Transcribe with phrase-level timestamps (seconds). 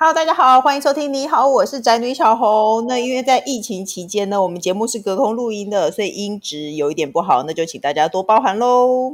[0.00, 1.12] Hello，大家好，欢迎收听。
[1.12, 2.86] 你好，我是宅女小红。
[2.86, 9.10] 那因为在疫情期间呢，我们节目是隔空录音的，所以音质有一点不好，那就请大家多包涵喽。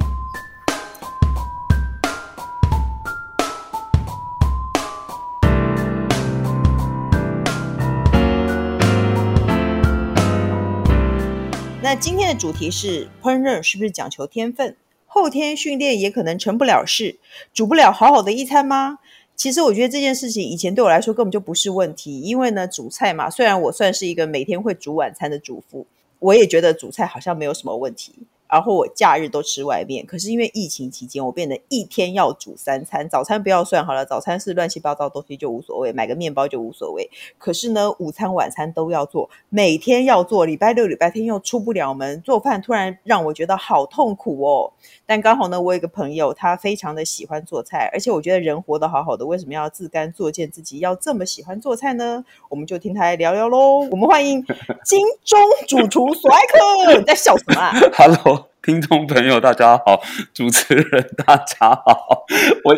[11.81, 14.77] 那今天的主题是烹饪是不是讲求天分？
[15.07, 17.21] 后天训练也可能成不了事，
[17.55, 18.99] 煮不了好好的一餐吗？
[19.37, 25.87] 其实我觉得这件事情以前对我来说根本就不是问题，因为呢，煮菜嘛，虽然我算是一个每天会煮晚餐的主妇，
[26.19, 28.13] 我也觉得煮菜好像没有什么问题。
[28.55, 33.09] 然后我假日都吃外面，可是因为疫情期间，我变得一天要煮三餐。
[33.09, 37.11] 早餐不要算好了，早餐是乱七八糟东西就无所谓，买个面包就无所谓。
[37.37, 44.73] 可是呢，午餐晚餐都要做，每天要做，礼拜六礼拜天又出不了门，做饭突然让我觉得好痛苦哦。
[45.05, 52.25] 但刚好呢，我有一个朋友，他非常的喜欢做菜，而且我觉得人活得好好的，为什么要自甘作贱自己要这么喜欢做菜呢？
[52.49, 53.81] 我们就听他来聊聊喽。
[53.91, 54.41] 我们欢迎
[54.85, 57.73] 金钟主厨 索艾克，你在笑什么啊？
[57.99, 58.44] Hello。
[58.63, 60.01] 听众朋友，大家好！
[60.33, 62.25] 主持人，大家好！
[62.65, 62.77] 我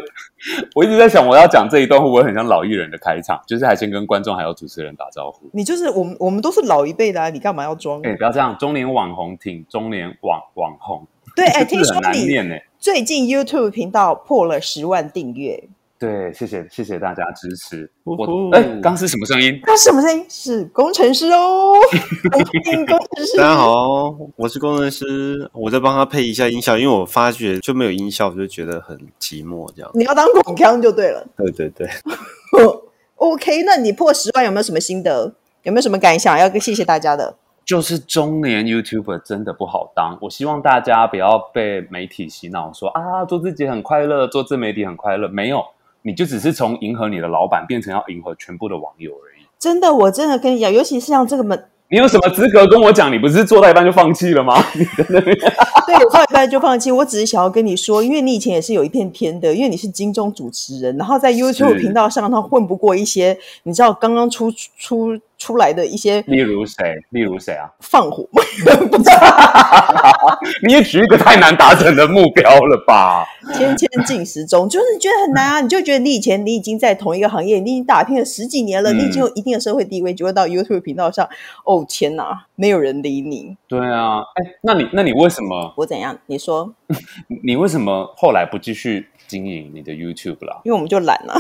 [0.75, 3.41] 我一直在想，我要讲这一段会不会很像老艺人的开场？
[3.47, 5.49] 就是还先跟观众还有主持人打招呼。
[5.53, 7.31] 你就是我们，我们都是老一辈的啊！
[7.31, 8.01] 你干嘛要装？
[8.03, 11.07] 哎、欸，不要这样，中年网红挺中年网网红。
[11.37, 15.69] 对， 哎、欸，听说你最近 YouTube 频道破了十万订阅。
[15.99, 17.91] 对，谢谢谢谢大家支持。
[18.05, 18.15] 我
[18.53, 19.59] 哎，刚是什么声音？
[19.65, 20.27] 刚什么声音？
[20.29, 21.73] 是工程师哦。
[22.31, 29.67] 工程师，大家好，我是工程师，我在帮他配一下音效，因为我发觉就没有音效，我就觉得很寂寞。
[29.75, 31.27] 这样，你要当广腔就对了。
[31.37, 31.89] 对对对。
[33.17, 35.35] OK，那你破十万有没有什么心得？
[35.63, 37.37] 有没有什么感想要跟谢谢大家的？
[37.65, 45.65] 就是中年 YouTuber 真的不好当，我希望大家不要被媒体洗脑说啊，做自己很快乐，做自媒体很快乐，没有。
[46.07, 49.45] 你就只是从迎合你的老板变成要迎合全部的网友而已。
[49.59, 53.13] 真的，我真的跟你讲，尤其是像这个门，你有什么资格跟我讲？
[53.13, 54.55] 你不是做到一半就放弃了吗？
[55.87, 56.93] 对，我做到一半就放弃。
[56.93, 65.19] 我只是想要跟你说，因为你以前也是有一片天的，因为你是金钟主持人，然后在 YouTube 频道上，他混不过一些，你知道刚刚出出。
[65.39, 66.97] 出来的一些，例如谁？
[67.11, 67.71] 例如谁啊？
[67.81, 68.27] 放火？
[70.67, 73.27] 你也举一个太难达成的目标了吧？
[73.55, 75.61] 天天进食中，就是你觉得很难啊？
[75.61, 81.29] 你就觉得你以前你已经在同一个行业，你已经打拼了十几年了，嗯、你已经有一定的社会地位，就会到 YouTube 频道上，
[81.65, 83.57] 哦天哪，没有人理你。
[83.69, 85.75] 对啊，哎，那你那你为什么？
[85.77, 86.19] 我怎样？
[86.27, 86.73] 你说，
[87.45, 89.09] 你为什么后来不继续？
[89.29, 91.35] 经营你的 YouTube 啦，因为我们就懒了。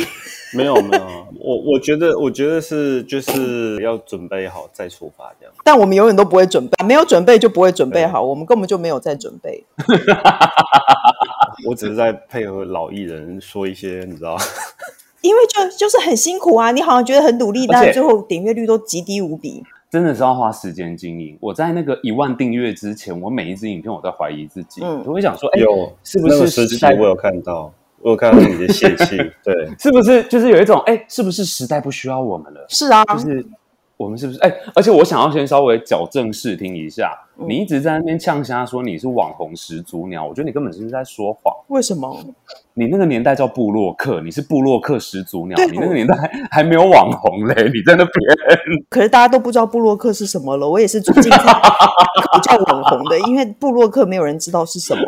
[0.54, 1.04] 没有没有，
[1.40, 5.54] 我我觉得我觉得是就是要准备好再出发这样。
[5.64, 9.64] 但我们永远都不会准备，没有准备就不会准备好，我们根本就没有在准备。
[11.66, 14.36] 我只是在配合老艺人说一些，你知道？
[15.22, 19.62] 因为就就是很辛苦啊，你好像觉得很努力，但最后点阅率都极低无比。
[19.96, 21.38] 真的是要花时间经营。
[21.40, 25.60] 我在那个一万订阅之前，我每一支影片我都怀疑自己，嗯，我会想说，哎，
[26.04, 26.94] 是不是时代？
[26.94, 32.66] 我有看到，我有看到你的泄气， 对，是不是就是有一种，哎，是不是时代不需要我们了？
[32.68, 33.46] 是啊，就是
[33.96, 34.38] 我们是不是？
[34.40, 41.54] 哎，而且我想要先稍微矫正视听一下，嗯、你一直在那边呛瞎说你是网红始祖鸟，我觉得你根本就是在说谎。
[41.68, 42.16] 为什么？
[42.78, 45.56] 你那个年代叫布洛克，你是布洛克始祖鸟。
[45.66, 48.14] 你那个年代还，还没有网红嘞，你在那边。
[48.90, 50.68] 可是大家都不知道布洛克是什么了。
[50.68, 51.38] 我也是最近才
[52.42, 55.02] 叫网红的，因为布洛克没有人知道是什么，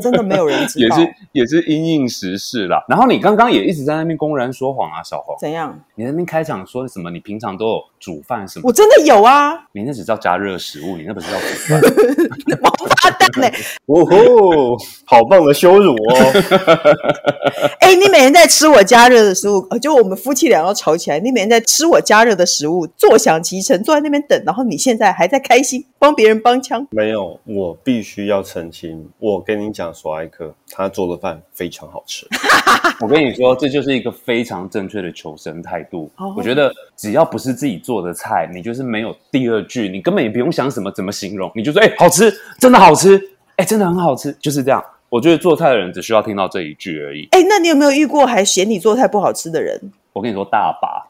[0.00, 0.98] 真的没有人知道。
[0.98, 2.84] 也是也是因应时事啦。
[2.86, 5.34] 然后你刚刚也一直在那边公然说谎啊，小红。
[5.40, 5.78] 怎样？
[5.94, 7.10] 你那边开场说什么？
[7.10, 8.68] 你平常都有煮饭什么？
[8.68, 9.54] 我真的有啊。
[9.72, 11.65] 你那只叫加热食物，你那不是叫煮饭。
[12.62, 13.52] 王八蛋嘞！
[13.86, 16.16] 哦吼，好棒的羞辱哦！
[17.80, 21.18] 哎、欸，你每天在吃我加热的食物，就我们夫妻俩要吵起来。
[21.18, 26.86] 你每天在吃我加热的食物，坐享其成，坐在那边等，然后你现在还在开心帮别人帮腔？
[26.90, 29.08] 没有，我必须要澄清。
[29.18, 32.26] 我跟你讲，索艾克他做的饭非常好吃。
[33.00, 36.10] 我跟你说，这就是一个非常正确的求生态度。
[36.16, 36.36] Oh.
[36.36, 42.30] 我觉得只要不是自己做的菜，你就是没有第二句，你根本也不用想什么怎么形容，你就说：“哎、欸，好吃，
[42.60, 43.16] 真的好吃，
[43.56, 44.84] 哎、欸，真的很好吃。”就是这样。
[45.08, 47.26] 我觉得做菜的人只需要听到这一句而已。
[47.30, 49.80] 哎，那你有没有遇过还嫌你做菜不好吃的人？
[50.12, 51.08] 我跟你说大把。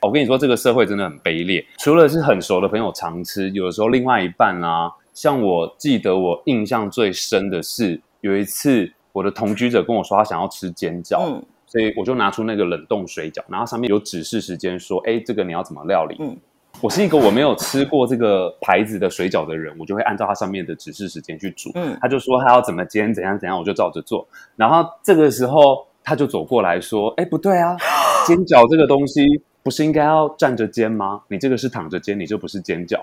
[0.00, 1.64] 我跟你说，这个社会真的很卑劣。
[1.78, 16.16] 除了是很熟的朋友常吃，有的时候另外一半啊，像我记得我印象最深的是有一次我的同居者跟我说他想要吃煎饺，嗯，所以我就拿出那个冷冻水饺，然后上面有指示时间说，哎，这个你要怎么料理？
[16.20, 16.36] 嗯。
[16.80, 21.70] 我是一个我没有吃过这个牌子的水饺的人，我就会按照它上面的指示时间去煮。
[21.74, 24.26] 嗯，他就说他要怎么煎，怎样怎样，我就照着做。
[24.56, 27.74] 然后这个时候他就走过来说：“哎，不对啊，
[28.26, 29.22] 煎饺这个东西
[29.62, 31.22] 不是应该要站着煎吗？
[31.28, 32.98] 你这个是躺着煎，你就不是煎饺。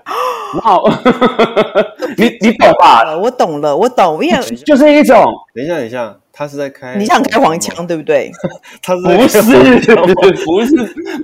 [0.63, 0.99] 哇，
[2.17, 3.17] 你你懂吧？
[3.17, 5.25] 我懂了，我懂，因为就是一种。
[5.55, 6.17] 等一下，等一下。
[6.33, 8.31] 他是在开，你想开黄腔对不对？
[8.81, 9.95] 他是不是
[10.45, 10.75] 不是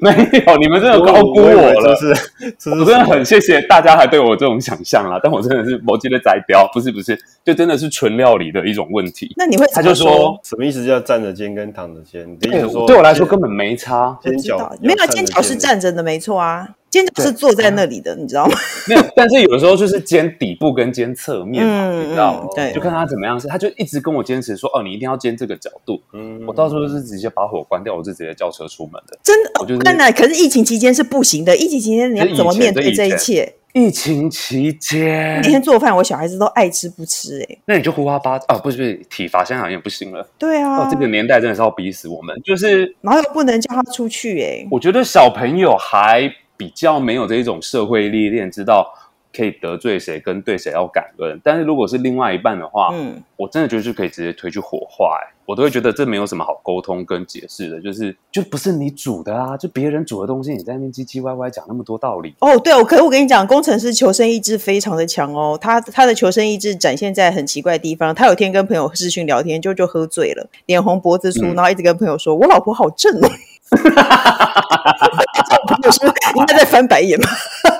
[0.02, 0.12] 没
[0.46, 1.96] 有，你们真的高估我了。
[1.98, 9.34] 是，我真的很谢谢大家还对我这种想象啦，但我真的是摩羯的宰雕，不是不是，就真的是纯料理的一种问题。
[9.38, 10.86] 那你会他就说什么意思？
[10.86, 12.36] 叫站着煎跟躺着煎？
[12.38, 14.18] 对对我来说根本没差。
[14.22, 16.68] 煎饺没有煎饺是站着的，没错啊。
[16.90, 18.58] 煎饺是坐在那里的，你知道吗？
[18.88, 22.50] 没有，但是有的时候就是肩底部跟肩侧面嘛，嗯、你知道吗？
[22.56, 23.40] 对，就看他怎么样。
[23.40, 29.18] 是，他就一直跟我坚持说：“哦，你一定要肩这个角度。”嗯，我到时候是直接把火关掉，我就直接叫车出门的。
[29.22, 29.82] 真的，我就是。
[30.14, 31.56] 可是疫情期间是不行的。
[31.58, 33.54] 疫情期间你要怎么面对这一切？
[33.74, 40.28] 疫情期间，每天做饭，我小孩子都爱吃不吃、欸，哎，那你就呼哈巴哦，不是不是，体罚现在好像也不行了。
[40.40, 46.34] 对啊，哦，这个年代真的是要逼死我们，就是然后又不能叫他出去、欸，哎，我觉得小朋友还。
[46.58, 48.92] 比较没有这一种社会历练，知道
[49.32, 51.40] 可以得罪谁跟对谁要感恩。
[51.44, 62.34] 但是如果是另外一半的话，嗯，我真的觉得就可以直接推去火化，哎，我都会觉得这没有什么好沟通跟解释的，就是就不是你煮的啊，就别人煮的东西，你在那边唧唧歪歪讲那么多道理。
[62.40, 68.16] 哦，对，我可我跟你讲，工程师求生意志非常的强哦，他他的求生意志展现在很奇怪的地方。
[68.16, 73.30] 他有天跟朋友视讯聊天，就就喝醉了，脸红脖子粗，嗯、然后一直跟朋友说：“我老婆好正哦。”
[74.70, 75.58] 哈哈哈哈哈！
[75.68, 77.30] 朋友说应该在翻白眼吧？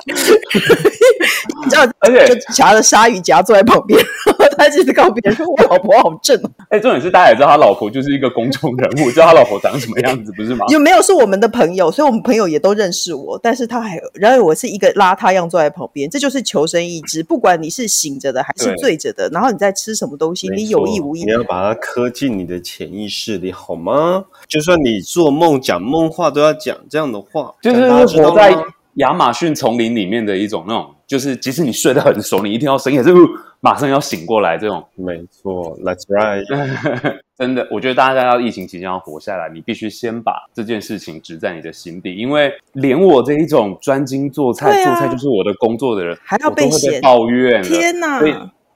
[0.08, 4.02] 你知道，而且就夹着鲨鱼夹坐在旁边，
[4.56, 6.40] 他一直告别人说：“我老婆好正。”
[6.70, 10.64] 哎，重点是大家也知道他老婆就是一个公众人物，知道他老婆长什么样子，不是吗？
[10.68, 11.90] 有没有是我们的朋友？
[11.90, 17.22] 所以我们朋友也都认识我，但是他还然后我是一个邋遢样坐在旁边，这就是求生意志。
[17.22, 24.24] 不管你是醒着的还是醉着的，然后你在吃什么东西，你有意无意，你要把它刻进你的潜意识里，好吗？
[24.48, 25.78] 就算你做梦讲。
[25.88, 27.90] 梦话都要讲这样的话，就是
[28.22, 28.54] 活在
[28.94, 33.14] 亚马逊丛林里面的一种那种，就是即使你睡得很熟，你一定要深夜就
[33.60, 34.84] 马上要醒过来这种。
[34.96, 37.18] 没错，That's right。
[37.38, 47.62] 真的，我觉得大家要疫情期间要活下来，你必须先把这件事情植在你的心底，因为连我这一种专精做菜、啊、做菜就是我的工作的人，还要被我都会被抱怨。
[47.62, 48.20] 天哪！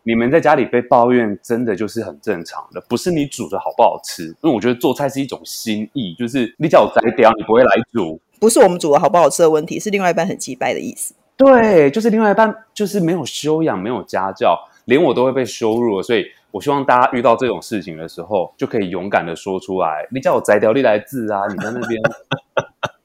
[0.04, 4.25] 你们在家里被抱怨，真的就是很正常的，不是你煮的好不好吃。
[4.25, 8.20] 因为我觉得做菜是一种心意，就是你叫我摘掉，你不会来煮。
[8.40, 11.14] 不是我们煮的好不好吃的问题，是另外一半很鸡掰的意思。
[11.37, 16.02] 对，就是另外一半就是没有修养，没有家教，连我都会被羞辱了。
[16.02, 20.06] 所以我希望大家遇到这种事情的时候，就可以勇敢的说出来。
[20.10, 21.43] 你叫我摘掉，你来治啊！
[21.48, 22.00] 你在那边。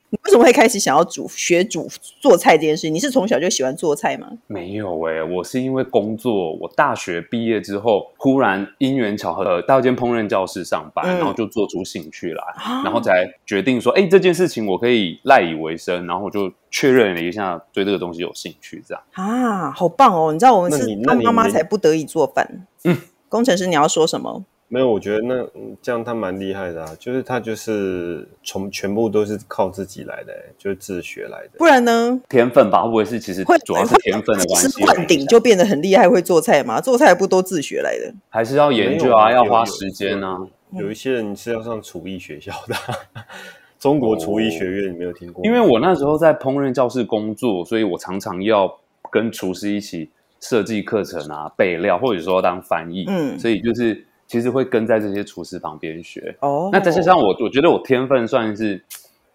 [0.10, 1.86] 你为什么会开始想要煮学煮
[2.22, 2.90] 做菜这件事？
[2.90, 4.30] 你是从小就喜欢做菜吗？
[4.48, 20.32] 没有诶、欸，我是因为工作，我大学毕业之后，忽然因缘巧合到一间烹饪教室上班，嗯、然后就做出兴趣来，啊、然后才决定说，哎，这件事情我可以赖以为生，然后我就确认了一下，对这个东西有兴趣，这样啊，好棒哦！
[20.32, 22.66] 你知道我们是当妈妈才不得已做饭。
[22.86, 24.46] 嗯，工程师，你要说什么？
[24.70, 25.48] 没有，我觉得那
[25.82, 31.52] 这样他蛮厉害的啊，就是他就是从全部都是靠自己来的，就是自学来的。
[31.58, 32.20] 不然呢？
[32.28, 34.68] 天分吧，会不会是其实主要是天分的关系？
[34.68, 36.82] 是灌顶就变得很厉害，会做菜吗？
[36.82, 38.14] 做菜不都自学来的？
[38.28, 40.38] 还是要研究啊，要花时间啊。
[40.72, 42.76] 有一些人是要上厨艺学校的，
[43.80, 45.46] 中国厨艺学院，你没有听过？
[45.46, 48.78] 因为我那时候在烹饪教室工作，所以我常常要
[49.10, 50.10] 跟厨师一起
[50.42, 53.06] 设计课程啊，备料，或者说当翻译。
[53.08, 54.06] 嗯，所以就是。
[54.28, 56.66] 其实会跟在这些厨师旁边学哦。
[56.66, 56.70] Oh.
[56.72, 58.84] 那再加上我，我觉得我天分算是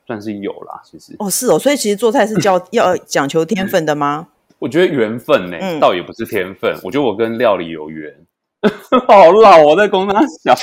[0.07, 0.83] 算是有啦。
[0.85, 4.29] 其实哦，是哦，所以其实做菜是教 要讲求天分的吗？
[4.59, 6.73] 我觉得缘分呢、倒也不是天分。
[6.85, 8.15] 我觉得我跟料理有缘。
[9.09, 10.55] 好老，我在公他小。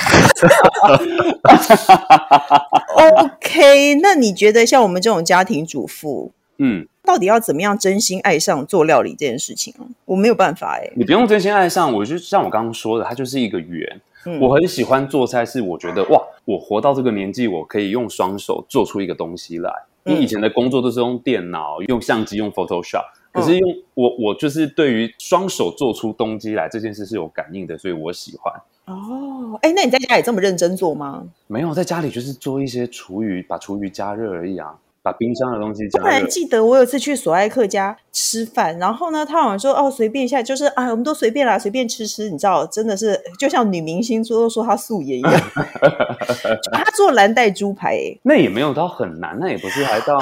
[2.96, 9.84] OK，那你觉得像我们这种家庭主妇，嗯，到底要怎么样真心爱上做料理这件事情啊？
[10.06, 10.94] 我没有办法哎、欸。
[10.96, 14.00] 你不用真心爱上，我就像我刚刚说的，它就是一个缘。
[14.26, 19.72] 嗯、我很喜欢做菜，是我觉得哇，我活到这个年纪，我可以用双手做出一个东西来。
[20.04, 28.54] 你、嗯、以前的工作都是用电脑、用相机、用 Photoshop，可是用、嗯、我，我就是对于双手做出东西来这件事是有感应的，所以我喜欢。
[28.86, 31.24] 哦，哎，那你在家里这么认真做吗？
[31.48, 34.76] 没有，在家里就是做一些厨余，把厨余加热而已啊。
[35.02, 36.04] 把冰箱的东西加热。
[36.04, 42.30] 突然记得我有次去索爱克家吃饭，然后呢，他好像说哦，随便一下，就是啊，我们都随便啦，随便吃吃。
[42.30, 45.34] 你知道，真的是就像女明星说说她素颜一样。
[46.72, 50.20] 他做蓝带猪排，那也没有到很难，那也不是还到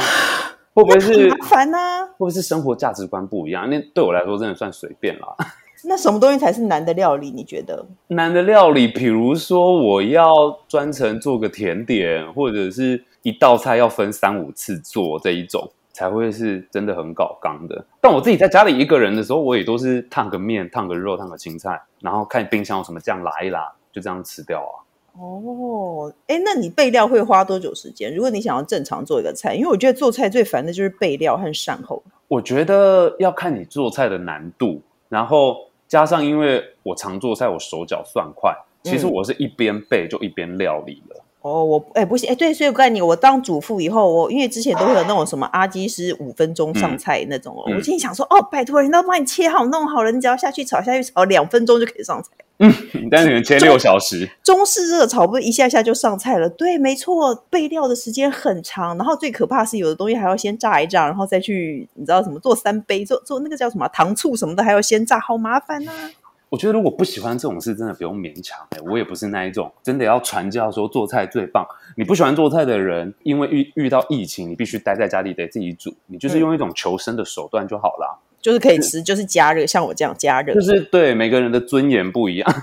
[0.74, 1.78] 会不会是麻烦呢？
[2.12, 3.70] 会不会是生活价值观不一样？
[3.70, 5.36] 那对我来说真的算随便啦。
[5.86, 7.30] 那什么东西才是难的料理？
[7.32, 10.28] 你觉得难的料理，比如说我要
[10.68, 17.86] 专程做个甜点，或者是一道菜要分三五次做这一种，才会是真的很搞刚的。
[18.00, 24.86] 但我自己在家里一个人的时候，我也都是烫个面、烫个肉、烫个青菜，然后看冰箱有什么酱拉一拉，就这样吃掉啊。
[25.20, 28.14] 哦，哎，那你备料会花多久时间？
[28.14, 32.04] 如果你想要正常做一个菜，因为我觉得做菜最烦的就是备料和善后。
[32.28, 35.58] 我觉得要看你做菜的难度，然后
[35.88, 41.16] 加上因为我常做菜，我手脚算快，其实我是一边备就一边料理了。
[41.18, 52.30] 嗯哦，我哎不行哎，对，所以我告诉你，我当主妇以后，我因为之前都会有那种什么阿基师五分钟上菜那种哦，嗯、我今天想说，哦，拜托人都帮你切好弄好了，你只要下去炒下去炒两分钟就可以上菜。
[52.60, 52.74] 嗯，
[53.12, 56.50] 但是你们切六小时，中式热炒不是一下下就上菜了？
[56.50, 66.10] 对，没错，备料的时间很长，然后最可怕是有的东西还要先炸一炸，然后再去你知道什么做三杯做做那个叫什么糖醋什么的还要先炸，好麻烦呐、啊。
[66.50, 68.58] 我觉得如果不喜欢这种事，真的不用勉强。
[68.70, 71.66] 哎，我也不是那一种真的要传教说做菜最棒。
[71.96, 78.24] 你不喜欢做菜的人，因为遇遇到疫情，你必须待在家里得自己煮，你就是用一种求生的手段就好了。
[78.40, 80.54] 就是可以吃，就是加热，像我这样加热。
[80.54, 82.56] 就是对每个人的尊严不一样。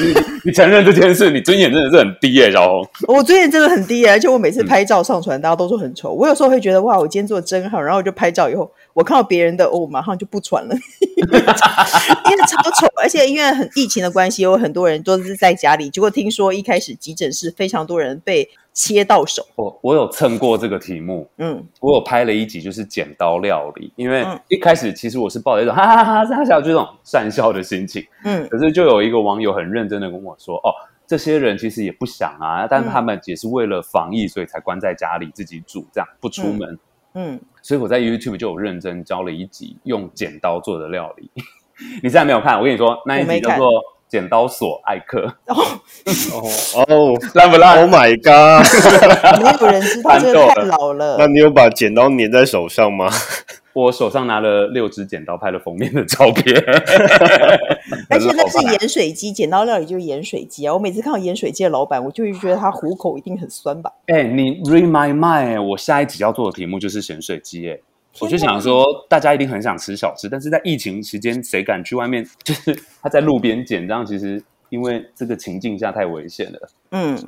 [0.00, 0.14] 你
[0.50, 2.84] 你承认这件事，你尊严真的是很低耶，小红。
[3.06, 6.12] 我尊严真的很低耶，而且我每次拍照上传，大家都说很丑。
[6.12, 8.68] 我有时候会觉得哇，我今天做的真好，然后我就拍照以后。
[8.94, 10.74] 我看到别人的，我、哦、马上就不传了，
[11.16, 11.40] 因为
[12.46, 15.88] 超丑，而且因为很疫情的关系，有很多人都是在家里。
[15.88, 19.46] 结果听说一开始急诊室非常多人被切到手。
[19.54, 30.68] 我我有蹭过这个题目，嗯，我有拍了一集就是剪刀料理，因为一开始其实我是抱着一种哈哈哈哈笑就这种善笑的心情，嗯，可是就有一个网友很认真的跟我说，哦，
[31.06, 36.70] 这些人其实也不想啊，但是他们也是为了防疫，所以才关在家里自己煮，这样不出门。
[36.72, 36.78] 嗯
[37.14, 41.30] 嗯，所以我在 YouTube 就有认真教了一集用剪刀做的料理。
[42.02, 42.58] 你现在没有看？
[42.58, 43.70] 我跟你说，那一集叫做
[44.08, 45.26] 《剪刀锁艾克》。
[45.46, 45.80] 哦
[46.32, 48.64] 哦哦，烂不烂？Oh my god！
[49.42, 51.16] 没有人知道这个太 老了。
[51.18, 53.10] 那你有把剪刀粘在手上吗？
[53.74, 56.54] 我手上拿了六支剪刀，拍了封面的照片。
[58.10, 60.74] 而且那是盐水鸡，剪刀料理就是盐水鸡啊！
[60.74, 63.90] 我每次看到盐水鸡的老板，我就会觉得他虎口一定很酸吧？
[64.06, 67.68] 哎、欸，你 read my mind，我下一集要做的题目就是咸水鸡。
[67.70, 67.78] 哎，
[68.20, 72.26] 我就想说，大家一定很想吃小吃，但是在疫情期间，谁敢去外面？
[72.44, 76.68] 就是他在路边捡，这样其实因为这个情境下太危险了。
[76.90, 77.18] 嗯。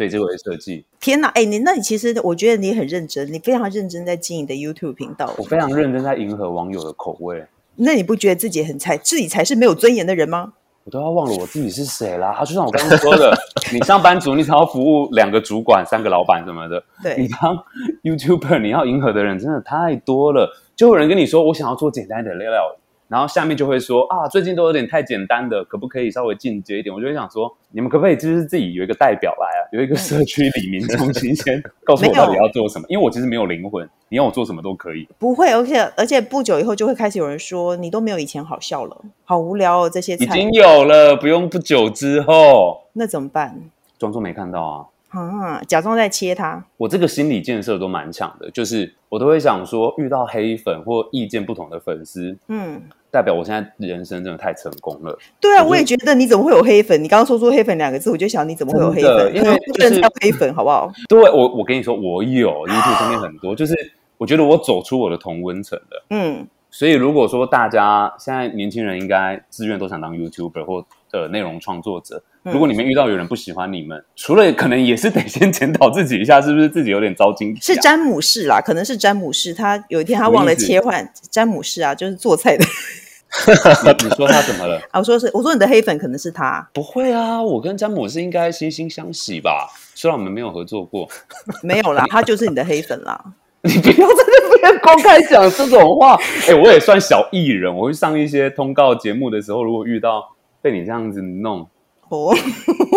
[0.00, 0.82] 所以这为设计。
[0.98, 5.30] 天哪，哎，你那你其实我觉得你很认真，你非常认真在经营你的 YouTube 频道。
[5.36, 7.44] 我非常认真在迎合网友的口味。
[7.76, 10.54] 那你不觉得自己很菜，自己才是没有尊严的人吗？
[10.84, 12.34] 我都要忘了我自己是谁啦。
[12.34, 13.30] 他就像我刚刚说的，
[13.74, 16.82] 你上班族，你想要服务两个主管、三个老板什么的。
[17.02, 17.16] 对。
[17.18, 17.62] 你当
[18.02, 20.50] YouTuber，你要迎合的人真的太多了。
[20.74, 22.74] 就有人跟你说，我想要做简单的料料。
[23.10, 26.94] 然后下面就会说啊，最近都有点太简单的，可不可以稍微进阶一点？
[26.94, 32.86] 我就会想说，你们可不可以就是自己有一个代表来啊，有一个社区里民中心先告诉我到底要做什么？
[32.88, 35.08] 因为我其实没有灵魂，你要我做什么都可以。
[35.18, 40.24] 不会，而且而且不久以后就会开始有人说你都没有以前好笑了，好无聊哦，这些菜。
[40.26, 42.84] 已经有了，不用不久之后。
[42.92, 43.60] 那怎么办？
[43.98, 44.86] 装作没看到啊。
[45.10, 46.64] 啊，假装在切他。
[46.76, 55.18] 我这个心理建设都蛮强的，就是我都会想说，遇到黑粉或意见不同的粉丝，嗯，代表我现在人生真的太成功了。
[55.40, 57.02] 对啊，我，也觉得，你怎么会有黑粉？
[57.02, 59.34] 你刚刚说出“黑粉”两个字，我就想你怎么会有黑粉？
[59.34, 60.90] 因为不能叫黑粉，好不好？
[61.08, 63.74] 对，我我跟你说，我有 YouTube 上面很多， 就是
[64.18, 66.04] 我觉得我走出我的同温层了。
[66.10, 72.22] 嗯，所以如果说大家现在年轻人应该自愿都想当 YouTuber 或呃内容创作者。
[72.42, 77.56] 如果你们遇到有人不喜欢你们，嗯、除了可能也是得先检讨自己一下，是不是自己有点糟心、啊？
[77.60, 82.64] 是詹姆士啦，可能是詹姆士，他有一天他忘了切换 詹姆士啊，就是做菜的。
[83.46, 84.80] 你你说他怎么了？
[84.90, 86.66] 啊，我说是，我说你的黑粉可能是他。
[86.72, 89.68] 不会啊，我跟詹姆士应该惺惺相惜吧？
[89.94, 91.06] 虽然我们没有合作过。
[91.62, 93.22] 没有啦，他就是你的黑粉啦。
[93.62, 96.14] 你不要在那边公开讲这种话。
[96.14, 100.24] 哎、欸，我也算小艺人，我会上一些通告节目的时候，如果遇到
[100.62, 101.68] 被你这样子弄。
[102.10, 102.34] 哦、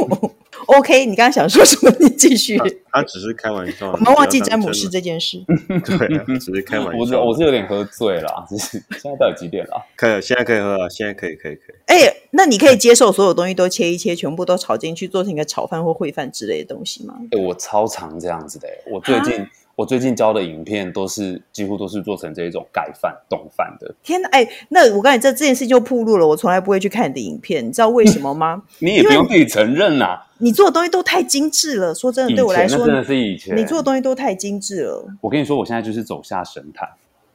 [0.67, 1.95] oh.，OK，你刚刚想说什么？
[1.99, 2.57] 你继续。
[2.57, 3.91] 他，他只是开玩笑。
[3.91, 5.43] 我们忘记詹姆士这件事。
[5.85, 6.99] 对、啊，只是开玩笑。
[6.99, 9.85] 我是我是有点喝醉了，只是现在到底几点了？
[9.95, 10.89] 可以，现在可以喝了。
[10.89, 11.75] 现在可以，可以，可以。
[11.85, 17.13] 哎、欸，那你可以接受所有东西都切一切，全部都炒进去，做成一个炒饭或烩饭之类的东西吗？
[17.31, 18.67] 哎、欸，我超常这样子的。
[18.91, 19.47] 我最近。
[19.75, 23.93] 我最近教的影片都是几乎都是做成这一种盖饭、冻饭的。
[24.03, 28.61] 天哪，哎，那我刚才这这件事就暴露了，我从来不会去看你的影片，你知道为什么吗？
[28.79, 30.27] 你也不用自己承认呐、啊。
[30.37, 33.57] 你做的东西都太精致了，说真的，对我来说，真的是以前。
[33.57, 35.05] 你做的东西都太精致了。
[35.21, 36.87] 我跟你说，我现在就是走下神坛。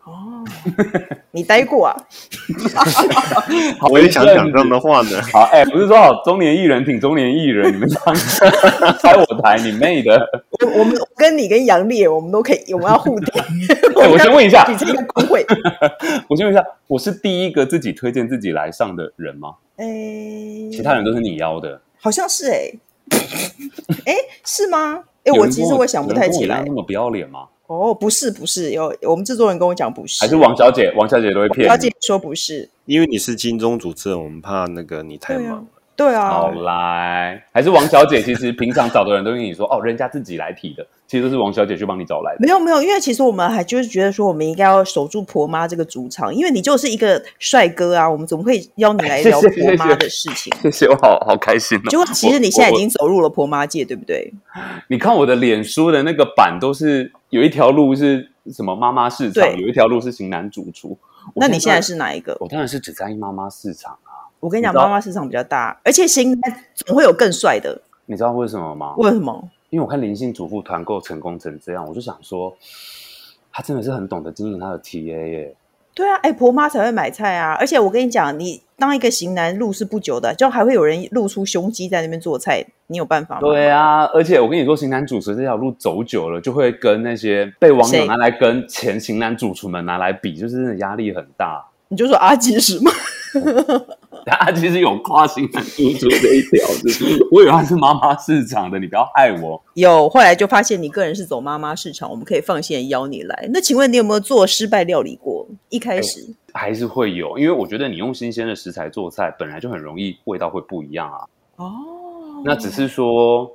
[0.08, 0.42] 哦，
[1.32, 1.96] 你待过啊？
[3.90, 5.20] 我也想讲这样的话呢。
[5.32, 8.14] 好，哎、欸，不是说好中年艺人挺中年艺人，你们这样
[8.98, 10.18] 拆我台，你妹的！
[10.64, 13.42] 我我们跟你跟杨烈，我们都可以，我们要互顶。
[14.00, 15.44] 欸、 我先问一下，你这个工会，
[16.28, 19.54] 我先问一下，我是第一个自己推荐自己来上的人吗？
[19.76, 22.80] 哎、欸，其他人都是你邀的，好像是哎、欸，
[24.06, 25.04] 哎、欸，是吗？
[25.24, 27.48] 哎、欸，我其实我想不太起来，那么不要脸吗？
[27.68, 31.68] 哦，不是不是，有我们制作人跟我讲不是，还是王小姐，王小姐都会骗。
[31.68, 35.66] 王小姐说不是，因为你是金钟主持人，我们怕那个你太忙了。
[35.98, 38.22] 对啊，好来，还是王小姐？
[38.22, 42.38] 其实平常找的人都跟你说，哦， 人家自己来提的，其实都是王小姐去帮你找来的。
[42.38, 50.52] 没有没有，因为其实我们还就是觉得说，我们应该要守住婆妈这个主场，因为你就是一个帅哥啊，我们怎么会邀你来 聊婆妈的事情？
[50.62, 51.90] 谢谢，我好好开心哦。
[51.90, 54.32] 就其实你现在已经走入了婆妈界，对不对？
[54.86, 60.96] 你看我的脸书的那个版，都是有一条路是什么妈妈市场，有一条路是型男主厨。
[61.34, 62.36] 那你现在是哪一个？
[62.38, 63.98] 我当然是只在意妈妈市场。
[64.40, 67.80] 我跟你讲，妈妈市场比较大，而且型男总会有更帅的。
[68.06, 68.94] 你知道为什么吗？
[68.96, 69.48] 为什么？
[69.70, 72.56] 因为我看灵性主妇团购成功成这样，我就想说，
[73.52, 75.54] 他真的是很懂得经营他的 TA 耶。
[75.94, 77.54] 对啊，哎，婆妈才会买菜啊！
[77.58, 83.40] 而且我跟你讲，你当一个型男入是不久的，就还会有人露出胸肌在那边做菜，你有办法吗？
[83.40, 91.66] 对啊，而且我跟你说，型男主持这条路走久了，就会跟那些被网友拿来跟前型男主厨们拿来比，就是真的压力很大。
[91.88, 92.92] 你就说阿基是吗？
[94.28, 99.62] 他其实有跨性男主厨这一条，是我以为他是妈妈市场的，你不要害我。
[99.74, 103.48] 有，后来就发现你个人是走妈妈市场，我们可以放心邀你来。
[103.52, 105.46] 那请问你有没有做失败料理过？
[105.68, 111.18] 一开始、欸、还是会有，因为我觉得你用新鲜的食材做菜，本来就很容易味道会不一样啊。
[111.56, 111.72] 哦，
[112.44, 113.50] 那只是说。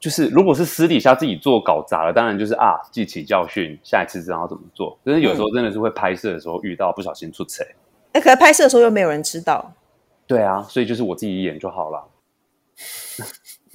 [0.00, 4.98] 就是，如果是私底下自己做搞砸了，当然就是啊，记起教训，下一次知道怎么做。
[5.02, 7.64] 可是有时候真的是会拍摄的时候遇到不小心出错。
[8.20, 9.74] 可是拍摄的时候又没有人知道。
[10.26, 12.04] 对啊，所以就是我自己演就好了。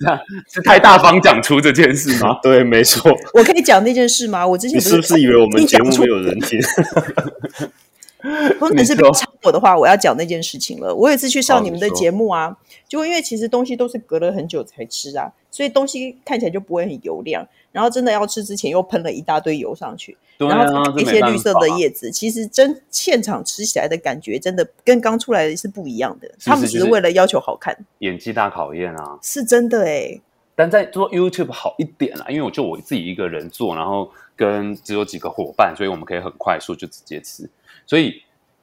[0.00, 2.38] 这样是太大方讲出这件事吗？
[2.42, 3.12] 对，没错。
[3.34, 4.46] 我可以讲那件事吗？
[4.46, 6.58] 我之前不是，你是不是以为我们节目没有人听？
[8.58, 10.94] 或者是被插我的话，我要讲那件事情了。
[10.94, 12.56] 我有一次去上你们的节目啊，
[12.88, 17.46] 就因为其实东西都是隔了很久才吃啊，所以东西看起来就不会很油亮。
[17.70, 26.30] 然后真的要吃之前又喷了一大堆油上去，啊、然后一些绿色的叶子，其实真现场吃起来的感觉真的跟刚出来的是不一样的。
[26.44, 30.22] 他们只是为了要求好看，演技大考验啊，是真的哎、欸。
[30.54, 37.50] 但在做 YouTube 好一点啊，因为我就我自己一个人做，然后跟只有几个伙伴，所以我们可以很快速就直接吃。
[37.86, 38.22] 所以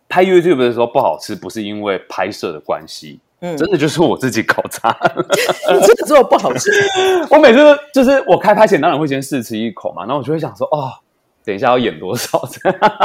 [0.10, 4.96] 拍 YouTube 的时候不好吃，不是因为拍摄的关系，嗯，真的就是我自己搞砸。
[5.74, 6.70] 你真的做的不好吃。
[7.32, 7.60] 我每次
[7.94, 10.92] 就是我开拍前当然会先试吃一口嘛，然后我就会想说，哦，
[11.44, 12.38] 等一下要演多少？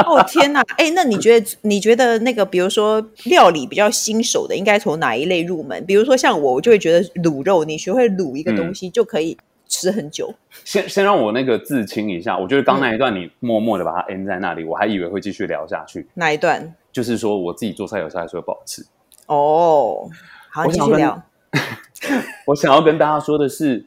[0.05, 0.61] 哦天哪！
[0.77, 5.85] 哎，那你觉得你觉得那个，比如说料理比较新手的，应该从哪一类入门？
[5.85, 9.37] 比如说像我，我就会觉得卤肉，你学会卤一个东西就可以。
[9.67, 12.37] 吃很久，先先让我那个自清一下。
[12.37, 16.07] 我觉得刚那一段你默默的把它 end 在那里，嗯，我还以为会继续聊下去。
[16.15, 16.73] 哪一段？
[16.91, 18.85] 就是说我自己做菜有时候还说不好吃。
[19.27, 20.09] 哦，
[20.49, 21.21] 好，继续聊。
[22.47, 23.85] 我想要跟大家说的是，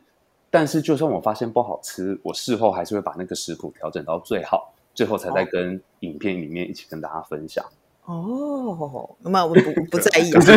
[0.51, 7.65] 但是就算我发现不好吃，我事后还是会把那个食谱调整到最好，最后才在跟影片里面一起跟大家分享。
[8.05, 10.57] 哦，那么我不不在意，啊， 这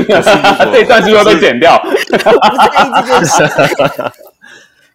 [0.82, 1.78] 一段是不是要被剪掉？
[1.80, 2.26] 不在
[2.84, 3.44] 意这件事。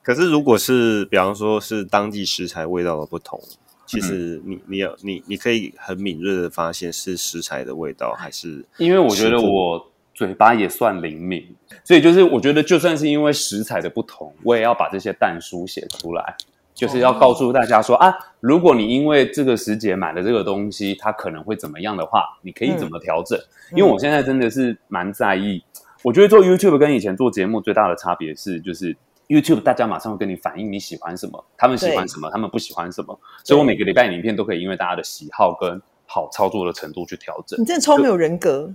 [0.03, 3.39] 可是，如果是比方说是当季食材味道的不同，
[3.85, 8.65] 其实你你有你你可以很敏锐的发现是食材的味道还是？
[8.79, 16.37] 因为我觉得我嘴巴也算灵敏，所以就是我觉得就算是因为食材的不同，我也要把这些但书写出来，
[16.75, 23.39] 就是要告诉大家说啊，如果你因为这个时节买了这个东西，它可能会怎么样的话，你可以怎么调整。
[23.73, 25.63] 因为我现在真的是蛮在意，
[26.03, 28.97] 我觉得做 YouTube 跟以前做节目最大的差别是，就是。
[29.29, 37.61] YouTube 大家马上会跟你反映你喜欢什么，他们喜欢什么，他们不喜欢什么，所以我每个礼拜影片都可以因为大家的喜好跟好操作的程度去调整。
[37.61, 38.73] 你真的超没有人格，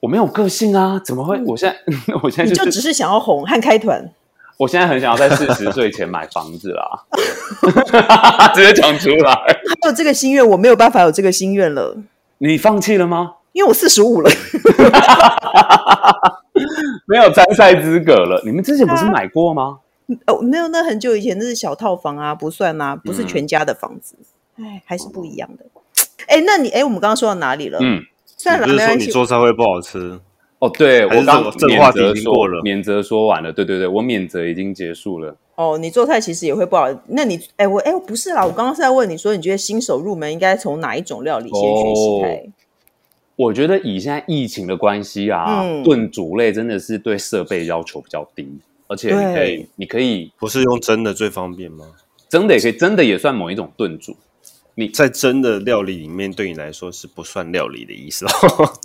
[0.00, 1.38] 我没有个性啊，怎么会？
[1.38, 1.76] 嗯、我现在
[2.22, 4.10] 我现在、就是、你就只是想要红和开团。
[4.56, 7.02] 我现在很想要在四十岁前买房子啦，
[8.54, 9.32] 直接讲出来。
[9.82, 11.96] 还有这个心愿，我没有办法有这个心愿了。
[12.38, 13.36] 你放弃了吗？
[13.52, 14.30] 因为我四十五了。
[17.08, 18.40] 没有参赛资格了。
[18.44, 19.78] 你们之前不是买过吗？
[20.26, 24.16] 哦，没有，那很久以前那是小套房啊，不算啊，不是全家的房子，
[24.56, 25.64] 哎、嗯，还是不一样的。
[26.26, 27.78] 哎，那你哎，我们刚刚说到哪里了？
[27.80, 28.02] 嗯，
[28.36, 29.06] 算了，没关系。
[29.06, 30.20] 你做菜会不好吃？
[30.58, 35.36] 哦，对，我刚这个话题已经过了免责说完了，对对对，我免责已经结束了。
[35.54, 36.88] 哦，你做菜其实也会不好。
[37.08, 42.34] 那你，哎，我，哎，不是啦，我刚刚是在问你说，你觉得新手入门应该从哪一种料理先学习开？
[42.36, 42.52] 哦
[43.36, 48.48] 我觉得以现在疫情的关系啊，嗯炖煮类真的是对设备要求比较低，
[48.86, 51.86] 而且你可以，你可以不是用蒸的最方便吗？
[52.28, 54.16] 蒸的也可以，蒸的也算某一种炖煮。
[54.76, 58.30] 你在蒸的料理里面，对你来说是不算料理的意思哦。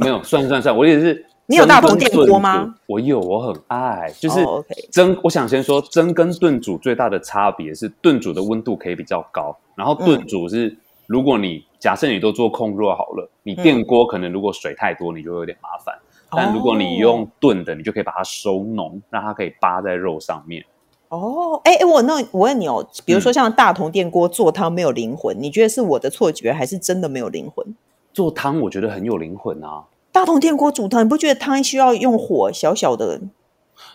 [0.04, 2.76] 没有，算算算，我的意思是， 你有大同蒸跟电锅吗？
[2.86, 4.14] 我有，我很爱。
[4.20, 15.98] 就是哦，OK 蒸，我想先说蒸跟炖煮最大的差别是，炖煮的温度可以比较高，然后炖煮是，如果你假设你都做控热好了，你电锅可能如果水太多，你就有点麻烦。
[16.32, 20.66] 但如果你用炖的，你就可以把它收浓，让它可以扒在肉上面。
[21.10, 27.76] 哦，哎哎，我那我问你哦，比如说像大同电锅做汤没有灵魂，你觉得是我的错觉，还是真的没有灵魂？
[28.14, 33.20] 做汤我觉得很有灵魂啊，大同电锅煮汤，你不觉得汤需要用火小小的？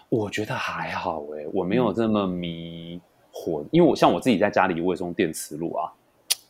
[0.08, 3.00] 我觉得还好哎、我没有这么迷
[3.32, 5.92] 火，因为我像我自己在家里，我也是用电磁炉啊。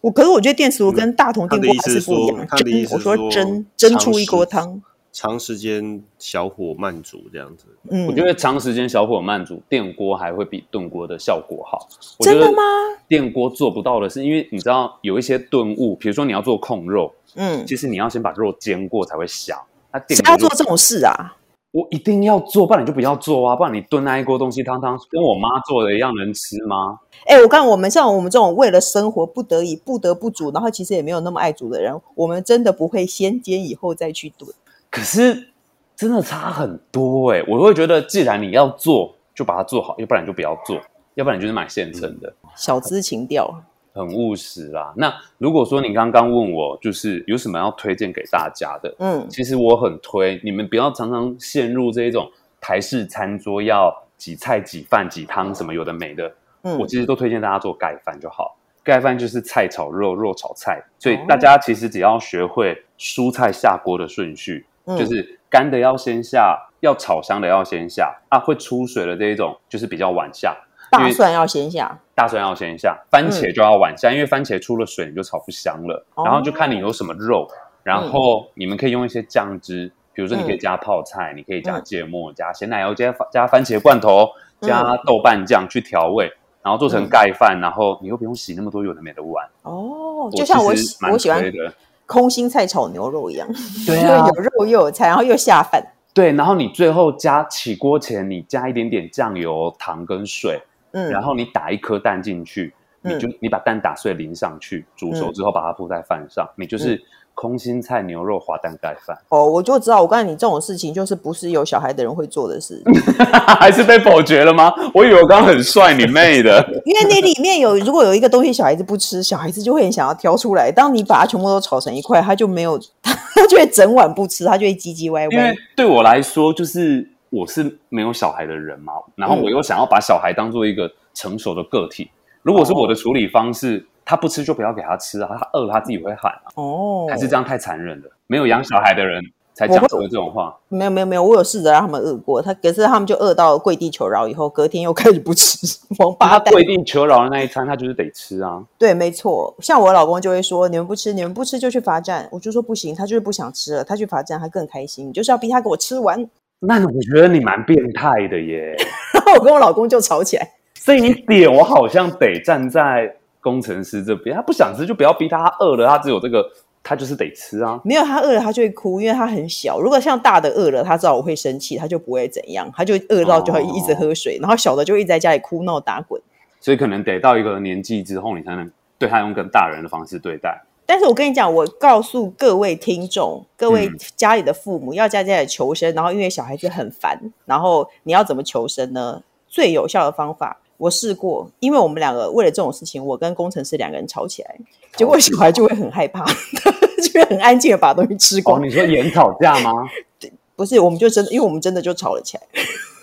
[0.01, 2.47] 我可是我觉得电磁炉跟大同电锅还是不一样。
[2.47, 4.83] 他的说蒸蒸出一锅长汤，
[5.15, 11.87] 长时间小火慢煮这样子，嗯，我觉得长时间小火慢煮，电锅还会比炖锅的效果好。
[12.19, 12.59] 真的吗？
[13.07, 19.57] 电锅做不到的是，因为你知道有一些炖物，比如说你要做控肉，嗯，其实你要先把肉煎过才会香。
[19.93, 21.37] 那电谁锅要做这种事啊？
[21.71, 23.55] 我一定要做，不然你就不要做啊！
[23.55, 26.99] 不然你炖那一锅东西汤汤，跟我妈做的一样，能吃吗？
[27.27, 34.53] 哎，我看我们像我们这种为了生活不得已不得不煮，然后其实也没有那么爱煮的人，我们真的不会先煎以后再去炖。
[34.95, 35.49] 可是
[35.97, 40.81] 真的差很多哎、我会觉得，既然你要做，就把它做好，要不然就不要做，
[41.15, 42.33] 要不然就是买现成的。
[42.55, 43.53] 小资情调，
[43.93, 44.95] 很务实啦。
[44.97, 52.31] 那如果说你刚刚问我，就是有什么要推荐给大家的，嗯，其实我很推你们不要常常陷入这一种
[52.61, 56.33] 台式餐桌要几菜几饭几汤什么有的没的。
[56.63, 58.57] 嗯我其实都推荐大家做盖饭就好。
[58.85, 64.97] 盖饭就是菜炒肉，肉炒菜，所以大家其实只要学会蔬菜下锅的顺序，嗯。
[64.99, 70.57] 就是干的要先下，要炒香的要先下啊，会出水的这一种就是比较晚下。
[70.91, 76.07] 大蒜要先下，大蒜要先下，番茄就要晚下，因为番茄出了水你就炒不香了。
[76.15, 76.25] 哦。
[76.25, 77.49] 然后就看你有什么肉，
[77.83, 84.29] 然后你们可以用一些酱汁，比如说你可以加泡菜，你可以加芥末，加咸奶油，加加番茄罐头，
[84.61, 86.31] 加豆瓣酱去调味，
[86.63, 89.49] 然后做成盖饭，然后你又不用洗那么多有的没的碗。
[89.63, 90.71] 哦，就像我
[91.11, 91.75] 我喜欢的，
[92.07, 93.49] 空心菜炒牛肉一样，
[93.87, 94.27] 对啊。
[94.35, 95.83] 有肉又有菜，然后又下饭。
[96.13, 100.63] 对，然后你最后加起锅前，你加一点点酱油、糖跟水，
[100.93, 107.03] 嗯，然后你打一颗蛋进去，嗯你就你把蛋打碎淋上去，煮熟之后把它铺在饭上，你就是
[107.35, 112.81] 空心菜牛肉滑蛋盖饭，哦，我就知道，我告诉你，这种事情就是不是有小孩的人会做的事，
[113.59, 114.73] 还是被否决了吗？
[114.95, 116.65] 我以为我刚刚很帅，你妹的！
[116.85, 120.71] 因为你里面有如果有一个东西小孩子不吃，小孩子就会很想要挑出来。
[120.71, 125.55] 当你把它全部都炒成一块，他就没有， 他就会整碗不吃，他就会唧唧歪因为歪。
[125.75, 132.11] 对我来说，就是我是没有小孩的人嘛，然后我又想要把小孩当做一个成熟的个体。
[132.43, 138.11] 如果是我的处理方式，他不吃就不要给他吃啊，他饿了他自己会喊啊，哦，还是这样太残忍了？
[138.27, 139.23] 没有养小孩的人
[139.55, 140.57] 才讲出这种话。
[140.69, 145.59] 没有没有没有，我有试着让他们饿过，他可是他们就饿到跪地求饶以后，隔天又开始不吃，
[145.99, 146.47] 王八蛋。
[146.47, 148.63] 他跪地求饶的那一餐，他就是得吃啊。
[148.79, 155.09] 对，没错，像我老公就会说：“你们不吃，你们不吃就去罚站。”我就说不行，他就是不想吃了，他去罚站，他更开心。
[155.09, 156.29] 你就是要逼他给我吃完。
[156.61, 158.75] 那我觉得你蛮变态的耶。
[159.15, 160.51] 然后我跟我老公就吵起来。
[160.75, 163.15] 这一点我好像得站在
[163.45, 166.43] 工程师这边，他不想吃就不要逼他，他饿了他只有这个，
[166.83, 167.79] 他就是得吃啊。
[167.85, 169.79] 没有，他饿了他就会哭，因为他很小。
[169.79, 176.19] 如果像大的饿了，他知道我会生气，他就不会怎样，他就饿到就会一直喝水，然后小的就一直在家里哭闹打滚。
[176.59, 180.63] 所以可能得到一个年纪之后，你才能对他用更大人的方式对待。
[180.87, 189.23] 但是我跟你讲，我告诉各位听众，各位家里的父母、要在家里求生，然后因为小孩子很烦，然后你要怎么求生呢？
[189.47, 190.59] 最有效的方法。
[190.77, 194.57] 我试过，因为我们两个为了这种事情，我跟工程师两个人吵起来，
[194.97, 196.25] 结果小孩就会很害怕，
[197.03, 198.61] 就会很安静的把东西吃光。
[198.61, 199.73] 哦，你说演吵架吗？
[200.57, 202.43] 不是，我们就真的，因为我们真的就吵了起来。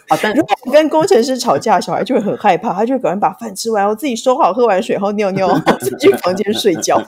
[0.07, 7.01] 啊，但 如果跟工程师吵架，小孩就会很害怕，他就会赶快把饭吃完，然后自己收好，喝完水后尿尿，自己去房间睡觉。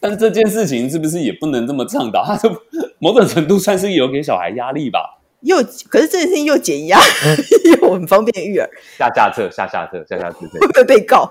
[0.00, 2.22] 但这件事情是不是也不能这么倡导？
[2.24, 2.46] 他是
[2.98, 5.17] 某种程度算是有给小孩压力吧？
[5.40, 5.56] 又
[5.88, 6.98] 可是这件事情又减压，
[7.80, 8.68] 又很方便育儿。
[8.96, 11.30] 下下策，下下策，下下策，会不会被告？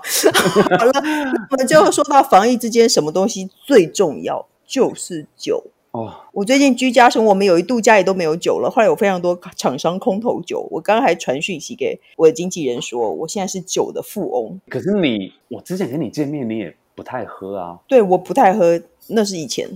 [0.78, 4.46] 好了，那我们就说到防疫之间，什么东西最重要？
[4.66, 5.64] 就是酒。
[5.90, 8.70] 哦，我最近居家生活，我们有一度家里都没有酒了。
[8.70, 14.60] 后来有非常多厂商空投酒，我刚刚还传讯息给我的经纪人说，我现在是酒的富翁。
[14.68, 17.78] 可是你，我之前跟你见面，你也不太喝啊。
[17.88, 19.66] 对，我不太喝，那是以前。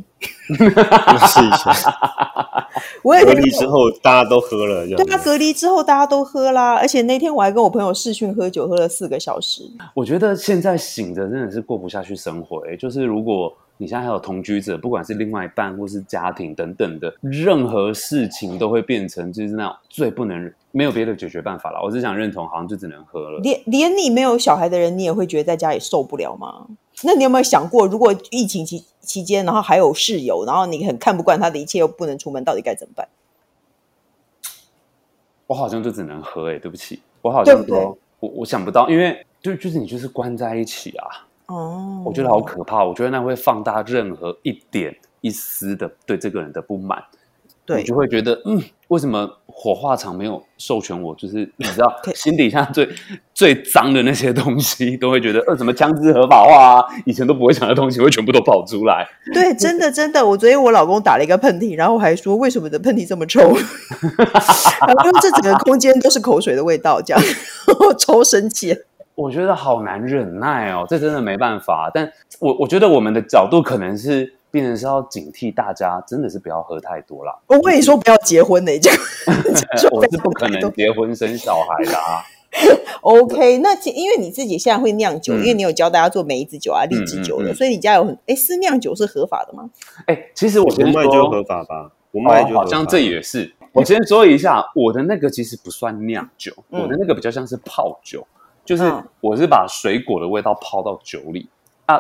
[0.59, 1.73] 那是以前。
[3.03, 6.75] 我也隔离之后大家都喝了，对啊，隔离之后大家都喝啦。
[6.75, 9.63] 而且那天我还跟我朋友视讯喝酒，喝了四个小时。
[9.95, 13.53] 我觉得现在醒着真的是过不下去生活，欸，就是如果。
[13.79, 21.83] 你现在还有同居者，不管是另外一半或是家庭等等的，任何事情都会变成就是那种最不能没有别的解决办法了。
[21.83, 23.41] 我只想认同，好像就只能喝了。
[23.41, 26.67] 连连你没有小孩的人，你也会觉得在家里受不了吗？
[27.03, 33.09] 那你有没有想过，如果疫情期期间，然后还有室友，然后你很看不惯他的一切，又不能出门，到底该怎么办？
[35.47, 37.85] 我好像就只能喝哎、欸，对不起，我好像说，对对
[38.21, 41.27] 我我想不到，因为就就是你就是关在一起啊。
[41.47, 42.09] 哦，oh.
[42.09, 42.85] 我觉得好可怕。
[42.85, 47.05] 我觉得那会放大任何一点一丝的对这个人的不满，
[47.67, 51.15] 对，你就会觉得，嗯，为什么火化场没有授权我？
[51.15, 52.89] 就是 你知道，心底下最
[53.35, 56.85] 最脏的那些东西，都会觉得，呃，什么枪支合法化啊？
[57.05, 59.07] 以前都不会想的东西，会全部都跑出来。
[59.33, 60.27] 对，真的真的。
[60.27, 63.41] 我昨天我老公打了一个喷嚏，然后我还说，为什么你的喷嚏这么臭？
[63.51, 67.23] 因为这整个空间都是口水的味道，这样
[67.99, 68.77] 超生气。
[69.15, 71.91] 我觉得好难忍耐哦，这真的没办法。
[71.93, 72.11] 但
[72.41, 77.37] 我我觉得我们的角度可能是，变成是要警惕大家，真的是不要喝太多啦。
[77.49, 78.99] 我跟你说，不要结婚的，这样
[79.91, 82.23] 我是不可能结婚生小孩的啊。
[83.01, 89.71] OK，那因为你自己现在会酿酒，嗯、因为你有教大家做梅子酒啊、荔枝酒的，嗯嗯嗯、所以你家有很哎私酿酒是合法的吗？
[90.07, 93.55] 哎，其实我先说就合法吧，不卖就好像这也是。
[93.73, 98.27] 我先说一下，我的那个其实不算酿酒，嗯、我的那个比较像是泡酒。
[98.65, 98.85] 就是
[99.21, 101.49] 我是把水果的味道泡到酒里
[101.87, 101.99] 啊，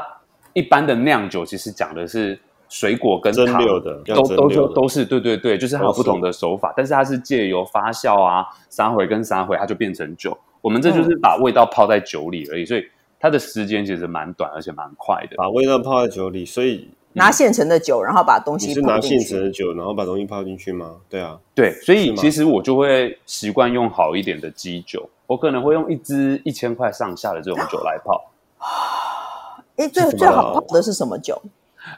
[0.53, 2.39] 一般的酿酒其实讲的是
[2.69, 10.37] 水果跟糖的都都都都是对对对，就是它有不同的手法，是但是它是借由发酵啊，三回跟三回，它就变成酒。
[10.61, 12.85] 我们这就是把味道泡在酒里而已，所以
[13.21, 15.37] 它的时间其实蛮短，而且蛮快的。
[15.37, 20.97] 把味道泡在酒里，所以拿现成的酒，然后把东西你是拿现成的酒，然后把东西泡进去吗？
[21.11, 25.09] 对啊，对，所以其实我就会习惯用好一点的基酒。
[25.27, 28.32] 我可能会用一支一千块上下的这种酒来泡。
[29.77, 31.41] 哎，最最好泡的是什么酒？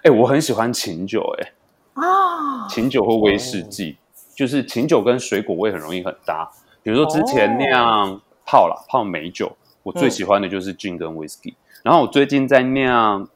[0.02, 1.52] 哎，我很喜欢琴酒，哎
[1.94, 3.96] 啊，琴酒或威士忌，
[4.34, 6.50] 就是琴酒跟水果味很容易很搭。
[6.82, 11.54] 比如说之前酿泡啦，泡美酒，我最喜欢的就是 gin 跟 whisky。
[11.82, 13.28] 然后我最近在酿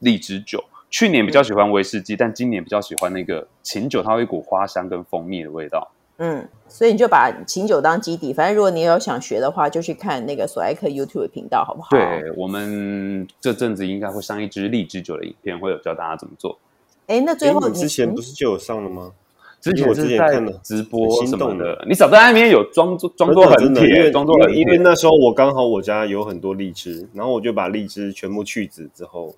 [0.00, 5.90] 荔枝酒，去年比较喜欢威士忌，但今年比较喜欢那个琴酒，它有一股花香跟蜂蜜的味道。
[6.18, 11.90] 嗯，所以你就把琴酒当基底，反正如果你有想学的话，就去看那个索爱克 YouTube 频道，好不好？
[11.90, 16.58] 对，我们这阵子应该会上一支荔枝酒的影片，会有教大家怎么做。
[17.06, 19.12] 哎，那最后你之前不是就有上了吗？
[19.60, 29.34] 之前是在直播什么的，你早在那边有装作装作很铁，装作很因为那时候我刚好我家有很多荔枝，然后我就把荔枝全部去籽之后。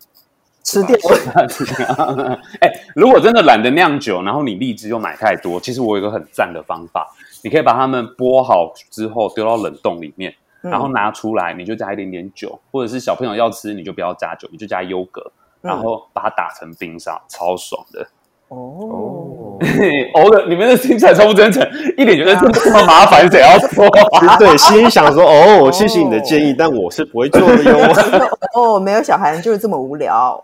[0.70, 0.96] 吃掉
[2.60, 7.08] 哎、欸，如果真的懒得酿酒，然后你荔枝又买太多，其实我有一个很赞的方法，
[7.42, 18.06] 你可以把它们剥好之后丢到冷冻里面，然后拿出来，你就加一点点酒，或者是小朋友要吃，你就不要加酒，你就加优格，然后把它打成冰沙，超爽的。
[18.50, 19.56] 哦，
[20.14, 21.64] 哦的，你们的听起来超不真诚，
[21.96, 23.88] 一点觉得这么麻烦，谁要说？
[24.38, 27.78] 对，心里想说， 哦，谢谢你的建议，但我是不会做的哟。
[28.54, 30.42] 哦， 没有小孩就是这么无聊。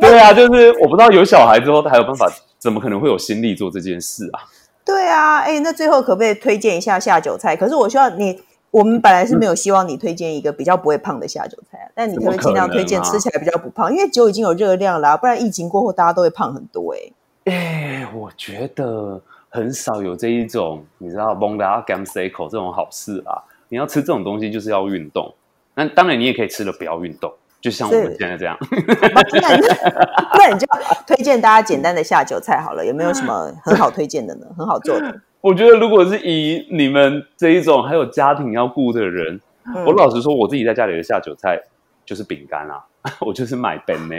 [0.00, 2.26] 对啊，就是我不知道有小孩之后他还有办法，
[2.58, 4.42] 怎么可能会有心力做这件事啊？
[4.84, 7.54] 对啊，哎，那最后可不可以推荐一下下酒菜？
[7.54, 8.40] 可是我需要你。
[8.76, 13.90] 我们本来是没有希望你推荐一个比较不会胖的下酒菜，啊，但你可以尽量推荐吃起来比较不胖？
[13.90, 17.52] 因为酒已经有热量了，啊，不然疫情过后大家都会胖很多哎，欸。
[17.52, 17.54] 哎，
[18.00, 23.40] 欸，我觉得很少有这一种，你知道，蒙达 gam c 口这种好事啊。
[23.70, 25.34] 你要吃这种东西，就是要运动。
[25.74, 28.58] 那当然，你也可以吃了不要运动，就像我们现在这样。
[30.38, 30.66] 那 你就
[31.06, 34.46] 推荐大家简单的下酒菜好了，有没有什么很好推荐的呢？
[34.54, 35.18] 很好做的。
[35.40, 41.60] 我觉得，如果是以你们这一种还有家庭要顾的人，嗯、我老实说，我自己在家里的下酒菜
[42.04, 42.84] 就是饼干啊，
[43.20, 44.14] 我就是买饼呢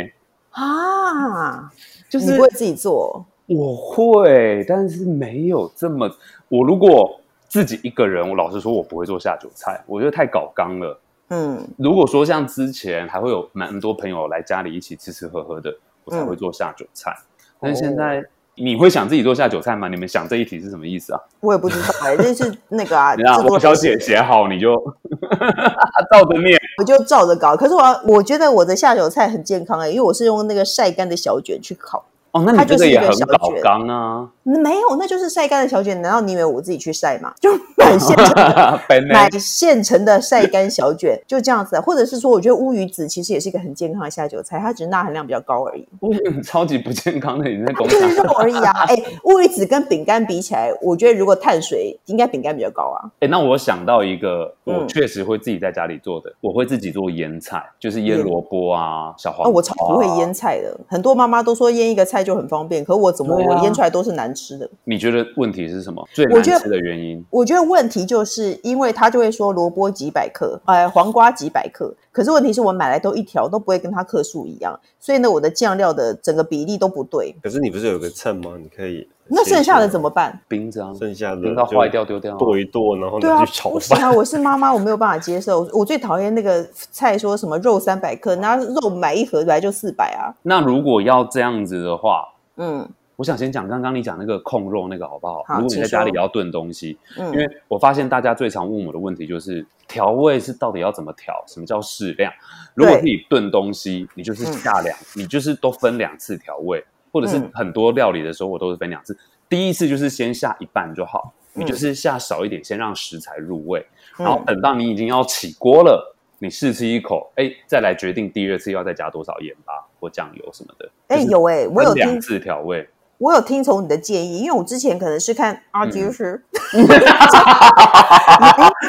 [0.51, 1.69] 啊，
[2.09, 3.25] 就是你不会自己做？
[3.47, 6.09] 我会，但是没有这么。
[6.47, 10.99] 我如果自己一个人，我老实说，我不会做下酒菜，我觉得太搞刚了。
[11.29, 15.75] 嗯，如果说像之前还会有蛮多朋友来家里一起吃吃喝喝的，
[16.05, 17.11] 我才会做下酒菜。
[17.19, 18.23] 嗯、但是现在。
[18.57, 19.87] 哦你会想自己做下酒菜吗？
[19.87, 21.21] 你们想这一题是什么意思啊？
[21.41, 24.75] 我也不知道哎、欸，就是那个啊， 让我小姐写好你就
[26.11, 27.55] 照着念，我就照着搞。
[27.55, 32.05] 可是我我觉得我的下酒菜很健康哎、欸，因为我是用那个晒干的小卷去烤。
[32.31, 33.61] 哦，那你它就是一这个也很个小卷。
[33.61, 36.01] 搞刚啊，没有，那就是晒干的小卷。
[36.01, 37.33] 难道你以为我自己去晒吗？
[37.41, 41.79] 就买现成的， 本买现成的晒干小卷，就这样子。
[41.81, 45.85] 或者是说，我觉得乌鱼子其实也是一个很健康的下酒菜，它只是钠含量比较高而已。
[46.01, 48.17] 乌鱼子超级不健康的，你在讲就是。
[48.17, 48.71] 肉而已啊！
[48.87, 53.11] 哎，乌鱼子跟饼干比起来，我觉得如果碳水应该饼干比较高啊。
[53.19, 59.49] 哎，那我想到一个，我嗯确实会自己在家里做的，我会自己做腌菜，就是腌萝卜啊、小黄瓜啊。
[59.49, 64.69] 哦，我超不会腌菜的，很多妈妈都说腌一个菜就很方便，可我怎么腌出来都是难吃的。
[64.83, 66.07] 你觉得问题是什么？
[66.13, 67.25] 最我觉得难吃的原因？
[67.29, 77.35] 我觉得问题就是因为他就会说萝卜几百克，呃，黄瓜几百克，可是问题是我买来都一条都不会跟它克数一样，所以呢，我的酱料的整个比例都不对。
[77.41, 78.53] 可是你不是有个秤吗？
[78.59, 80.09] 你可以那剩下的怎么？
[80.09, 80.39] 办？
[80.47, 82.37] 冰着啊，剩下的冰到坏掉丢掉啊。
[82.37, 83.73] 剁一剁，然后对啊拿去，炒饭。
[83.73, 84.11] 不行啊！
[84.11, 85.67] 我是妈妈，我没有办法接受。
[85.73, 90.31] 我最讨厌那个菜说什么肉三百克，那肉买一盒来就四百啊。
[90.43, 92.23] 那如果要这样子的话，
[92.55, 95.43] 嗯我想先讲刚刚你讲那个控肉那个好不好？
[95.47, 101.33] 好如果你在家里要炖东西，嗯，因为我发现大家最常问我的问题就是调味是到底要怎么调？
[101.47, 102.31] 什么叫适量？
[102.75, 109.17] 如果是你炖东西，你就是下两，你就是都分两次调味，或者是嗯很多料理的时候我都是分两次。
[109.49, 113.83] 第一次就是先下一半就好，嗯你就是下少一点，先让食材入味，
[114.19, 120.87] 嗯然后等到你已经要起锅了，你试吃一口，哎，再来决定第二次要再加多少盐巴或酱油什么的。
[121.07, 122.87] 哎、就是有哎、我有听两次调味。
[123.19, 126.39] 我有听从你的建议，因为我之前可能是看阿嗯杰是，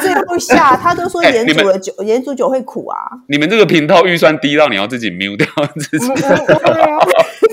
[0.02, 2.98] 最后下他都说盐哎你们煮的酒，盐煮酒会苦啊。
[3.28, 6.06] 你们这个频道预算低到你要自己 mute 掉自己。
[6.14, 6.98] 对啊，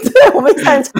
[0.04, 0.94] 对，我们赞成，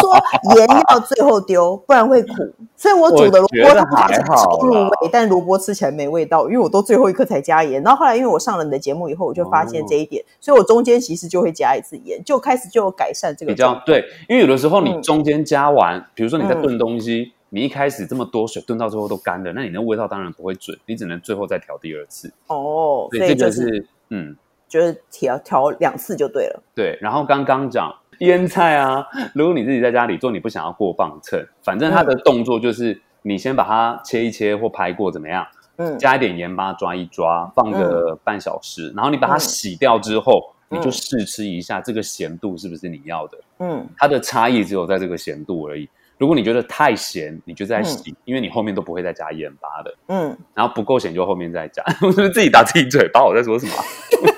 [0.00, 2.34] 说盐要最后丢，不然会苦。
[2.76, 7.82] 所以我煮的萝卜它是还好超入味，但萝卜吃起来没味道，因为我都最后一刻才加盐。
[7.82, 13.80] 然后后来因为我上了你的节目以后，我就发现这一点，所以我中间其实就会加一次盐，就开始就有改善这个比较。
[13.86, 22.32] 对，因为有的时候你嗯中间加完，比如说你在嗯炖东西，你一开始这么多水炖到最后都干了，那你那味道当然不会准，你只能最后再调第二次。
[22.48, 24.36] 哦，所以这个是嗯
[24.68, 26.62] 就是调调两次就对了。
[26.74, 26.98] 对。
[27.00, 35.46] 然后刚刚讲腌菜啊，如果你自己在家里做，你不想要过磅秤，反正它的动作就是你先把它切一切或拍过怎么样，
[35.76, 43.38] 嗯加一点盐巴抓一抓，放个半小时，然后你把它洗掉之后，嗯你就试吃一下这个咸度是不是你要的。
[43.60, 45.88] 嗯它的差异只有在这个咸度而已。
[46.16, 49.94] 如果你觉得太咸，你就再洗，因为你后面都不会再加盐巴的。
[50.08, 51.82] 嗯，然后不够咸就后面再加。
[52.00, 53.24] 我是不是自己打自己嘴巴？
[53.24, 53.72] 我在说什么？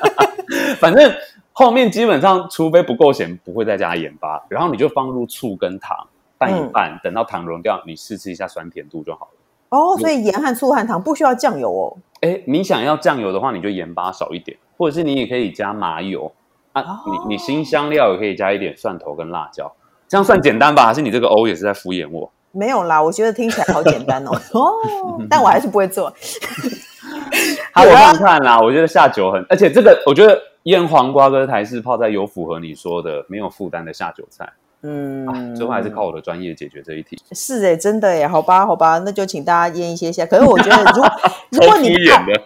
[0.81, 1.13] 反正
[1.59, 4.45] 后面基本上，除非不够咸，不会再加盐巴。
[4.51, 5.97] 然后你就放入醋跟糖
[6.37, 9.39] 拌一拌，等到糖溶掉，你试吃一下酸甜度就好了。
[9.71, 11.97] 哦，所以盐和醋和糖不需要酱油哦。
[12.21, 16.31] 哎，你想要酱油的话，你就盐巴少一点，或者是你也可以加麻油
[16.73, 16.83] 啊。
[16.83, 19.75] 哦你你新香料也可以加一点蒜头跟辣椒，
[20.07, 20.85] 这样算简单吧？
[20.85, 22.31] 还是你这个欧也是在敷衍我？
[22.53, 24.31] 没有啦，我觉得听起来好简单哦。
[24.53, 24.75] 哦，
[25.31, 26.13] 但我还是不会做。
[27.77, 34.51] 好，我看看啦，我觉得下酒很，而且这个我觉得腌黄瓜跟台式泡菜有符合你说的没有负担的下酒菜。
[34.83, 37.19] 嗯，啊，最后还是靠我的专业解决这一题。
[37.33, 40.25] 是哎，真的哎，好吧，好吧，那就请大家腌一些下。
[40.25, 41.11] 可是我觉得，如 果
[41.51, 41.95] 如果你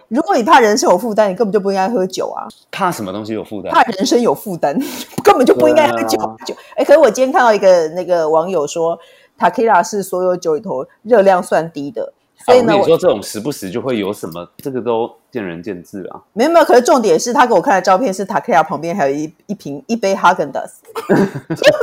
[0.09, 2.47] 如果你怕人生有负担，你根本就不应该喝酒啊。
[2.71, 3.71] 怕什么东西有负担？
[3.71, 4.77] 怕人生有负担，
[5.23, 6.17] 根本就不应该喝酒。
[6.45, 8.97] 酒，哎，可是我今天看到一个那个网友说
[9.37, 12.13] ，Tequila 是所有酒里头热量算低的，
[12.45, 16.21] 所以呢，啊我跟你说，这种时不时就会有什么，这个都见仁见智啊。
[16.33, 16.65] 没有没有。
[16.65, 20.71] 可是重点是他给我看的照片是 Tequila 旁边还有一一瓶一杯 Häagen-Dazs，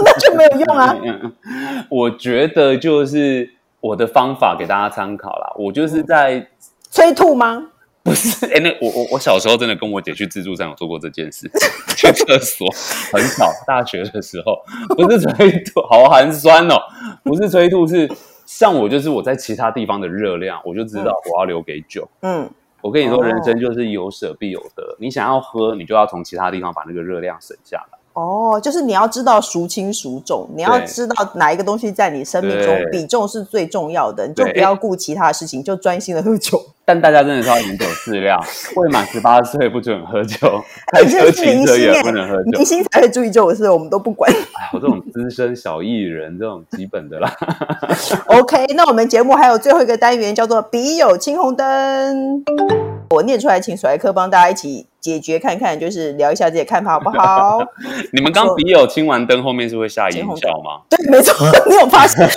[0.05, 0.97] 那就没有用啊。
[1.91, 5.53] 我觉得就是我的方法给大家参考啦。
[5.57, 6.49] 我就是在
[6.91, 7.67] 催吐吗？
[8.09, 11.51] 不是，哎，那我我我小时候真的跟我姐去自助餐有做过这件事，
[11.95, 12.67] 去厕所
[13.13, 14.63] 很少，大学的时候
[14.97, 16.81] 不是催吐，好寒酸哦，
[17.23, 18.09] 不是催吐，是
[18.49, 22.09] 像我就是我在其他地方的热量，我就知道我要留给酒。
[22.23, 22.49] 嗯，
[22.81, 27.98] 我跟你说，哦人生就是有舍必有得，你想要喝，你就要从其他地方把那个热量省下来。
[28.19, 36.61] 哦，就是你要知道孰轻孰重，你要知道哪一个东西在你生命中比重是最重要的，你就不要顾其他的事情，就专心的喝酒。
[36.85, 38.43] 但大家真的是要饮酒适量，
[38.75, 42.65] 未满十八岁不准喝酒， 开车你这是明骑车也不能喝酒明。
[42.65, 44.29] 星才会注意这种事，我们都不管。
[44.33, 47.31] 哎，我这种资深小艺人，这种基本的啦。
[48.27, 52.43] OK，那我们节目还有最后一个单元叫做“笔友青红灯”，
[53.19, 57.59] 我念出来，请甩科帮大家一起解决看看，就是聊一下自己的看法，好不好？
[58.15, 60.83] 你们刚笔友清完灯，后面是会下眼笑吗？
[60.89, 61.35] 对，没错，
[61.69, 62.29] 你有发现？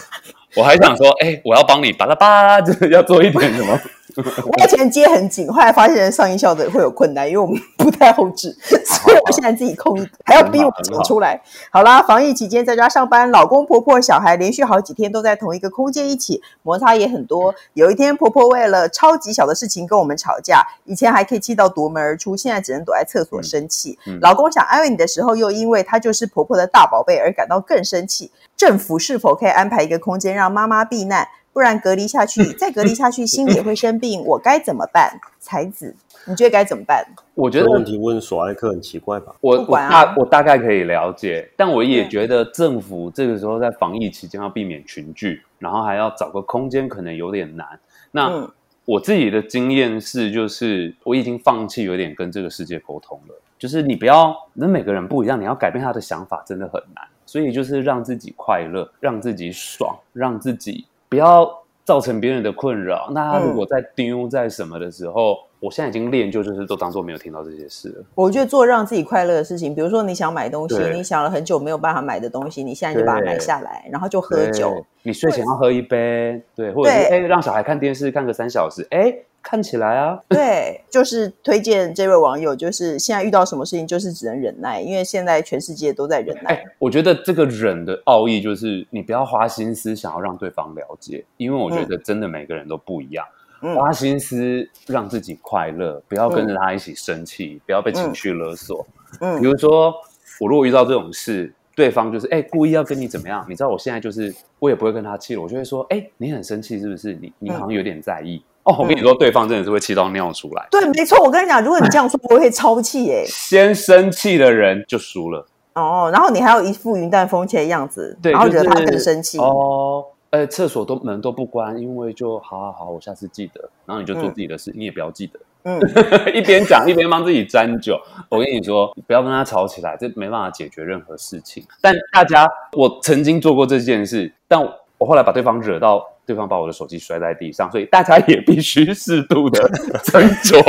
[0.54, 3.80] 我还想说，哎、我要帮你巴拉巴拉，就是要做一点什么？
[4.46, 9.94] 我以前接很紧，后来发现上音效的会有困难，因为我们不太后置， 所以我现在自己控，
[10.24, 11.40] 还要逼我剪出来。
[11.70, 17.54] 好啦，防疫期间在家上班，老公婆婆小孩连续好几天都在同一个空间一起，摩擦也很多。
[17.74, 23.98] 有一天婆婆为了超级小的事情跟我们吵架，以前还可以气到夺门而出，现在只能躲在厕所生气。
[24.06, 28.30] 嗯嗯、老公想安慰你的时候，又因为他就是婆婆的大宝贝而感到更生气。
[28.56, 31.28] 政府是否可以安排一个空间让妈妈避难？
[31.56, 34.20] 不然隔离下去，再隔离下去，心里也会生病。
[34.28, 35.18] 我该怎么办？
[35.40, 35.96] 才子，
[36.26, 37.02] 你觉得该怎么办？
[37.32, 39.34] 我觉得问题问索爱克很奇怪吧？
[39.40, 47.66] 我我大我大概可以了解，但我也觉得政府这个时候在防疫期间要避免群聚，然后还要找个空间，可能有点难。
[48.10, 48.52] 那、嗯、
[48.84, 53.34] 我自己的经验是，就是我已经放弃有点跟这个世界沟通了。
[53.58, 57.02] 就是你不要，那每个人不一样，你要改变他的想法真的很难。
[57.24, 60.84] 所以就是让自己快乐，让自己爽，让自己。
[61.08, 63.08] 不要造成别人的困扰。
[63.12, 68.04] 那他如果在丢在什么的时候，嗯、我现在已经练就，就是都当做没有听到这些事了。
[68.14, 74.84] 我觉得做让自己快乐的事情，比如说你想买东西，你想了很久没有办法买的东西，你现在就把它买下来，然后就喝酒。
[75.02, 79.14] 你睡前要喝一杯，对，或者是哎对让小孩看电视看个三小时，哎。
[79.48, 86.50] 看起来啊，对，就是推荐这位网友，就是现在遇到什么事情，就是只能忍耐，因为现在全世界都在忍耐。
[86.50, 93.24] 哎，我觉得这个忍的奥义就是，你不要花心思想要让对方了解，因为我觉得真的每个人都不一样。
[93.24, 98.86] 嗯、花心思让自己快乐，不要跟着他一起生气，嗯、不要被情绪勒索。
[99.20, 99.94] 嗯，比如说
[100.40, 107.14] 我如果遇到这种事，对方就是哎故意要跟你怎么样，你知道我现在就是我也不会跟他气了，我就会说哎你很生气是不是？
[107.14, 108.36] 你你好像有点在意。
[108.36, 110.66] 嗯哦，我跟你说，对方真的是会气到尿出来。
[110.72, 111.22] 对，没错。
[111.22, 113.24] 我跟你讲，如果你这样说，我会超气耶。
[113.28, 115.46] 先生气的人就输了。
[115.74, 119.38] 哦，然后你还有一副云淡风轻的样子，对，然后惹他更生气。
[119.38, 123.68] 哦，呃，厕所都门都不关，因为就好好好，我下次记得。
[123.84, 125.38] 然后你就做自己的事，你也不要记得。
[125.62, 125.80] 嗯，
[126.34, 128.00] 一边讲一边帮自己沾酒。
[128.28, 131.64] 我跟你说，不要跟他吵起来，这没办法解决任何事情。
[131.80, 132.46] 但大家，
[132.76, 134.62] 我曾经做过这件事，但
[134.98, 136.04] 我后来把对方惹到。
[136.26, 139.60] 对方把我的手机摔在地上，所以大家也必须适度的
[140.02, 140.60] 斟酌。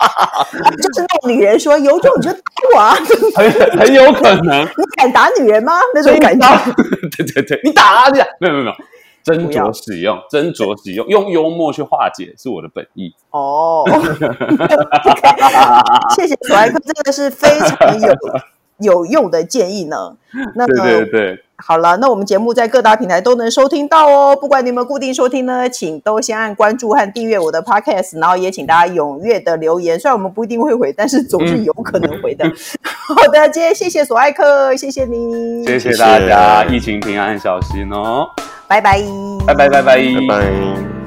[0.80, 2.40] 就是那种女人说有种你就打
[2.74, 2.94] 我啊，
[3.36, 4.62] 很很有可能。
[4.76, 5.80] 你敢打女人吗？
[5.94, 6.46] 那种感觉。
[7.16, 8.10] 对对对，你打啊！
[8.10, 8.76] 这样没有没有没有，
[9.24, 13.14] 斟酌使用，斟酌使用，用幽默去化解是我的本意。
[13.30, 13.84] 哦，
[16.16, 18.14] 谢谢索爱客，这个是非常有
[18.78, 20.16] 有用的建议呢。
[20.54, 21.44] 那对对对。
[21.62, 24.34] 好了，那我们节目在各大平台都能收听到哦。
[24.34, 29.98] 不管你们固定收听呢，请都先按关注和订阅我的 podcast，然后也请大家踊跃的留言。
[29.98, 32.46] 虽然我们不一定会回，但是总是有可能回的。
[32.46, 32.52] 嗯、
[33.14, 38.26] 好的，今天谢谢索爱克，谢谢你，谢谢大家，疫情平安小心哦，
[38.66, 39.02] 拜拜，
[39.46, 40.99] 拜拜拜拜拜拜。